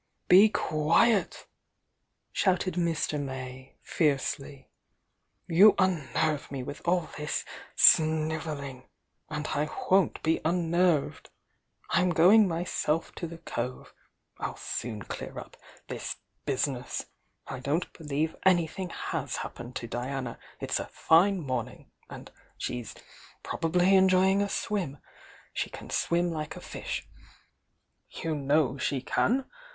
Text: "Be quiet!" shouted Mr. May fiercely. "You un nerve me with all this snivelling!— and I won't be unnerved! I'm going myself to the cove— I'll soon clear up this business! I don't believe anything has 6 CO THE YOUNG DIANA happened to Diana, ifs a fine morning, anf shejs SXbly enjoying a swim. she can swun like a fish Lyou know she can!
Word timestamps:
"Be 0.27 0.49
quiet!" 0.49 1.45
shouted 2.31 2.73
Mr. 2.73 3.19
May 3.21 3.75
fiercely. 3.83 4.71
"You 5.47 5.75
un 5.77 6.09
nerve 6.15 6.49
me 6.49 6.63
with 6.63 6.81
all 6.87 7.11
this 7.17 7.45
snivelling!— 7.75 8.89
and 9.29 9.45
I 9.49 9.69
won't 9.91 10.23
be 10.23 10.41
unnerved! 10.43 11.29
I'm 11.91 12.09
going 12.09 12.47
myself 12.47 13.13
to 13.13 13.27
the 13.27 13.37
cove— 13.37 13.93
I'll 14.39 14.57
soon 14.57 15.03
clear 15.03 15.37
up 15.37 15.55
this 15.87 16.15
business! 16.47 17.05
I 17.45 17.59
don't 17.59 17.93
believe 17.93 18.35
anything 18.43 18.89
has 18.89 18.93
6 18.93 19.01
CO 19.03 19.13
THE 19.13 19.19
YOUNG 19.19 19.29
DIANA 19.35 19.43
happened 19.69 19.75
to 19.75 19.87
Diana, 19.87 20.39
ifs 20.59 20.79
a 20.79 20.87
fine 20.87 21.39
morning, 21.39 21.91
anf 22.09 22.29
shejs 22.59 22.95
SXbly 23.43 23.91
enjoying 23.93 24.41
a 24.41 24.49
swim. 24.49 24.97
she 25.53 25.69
can 25.69 25.91
swun 25.91 26.31
like 26.31 26.55
a 26.55 26.59
fish 26.61 27.07
Lyou 28.15 28.33
know 28.33 28.79
she 28.79 29.01
can! 29.03 29.45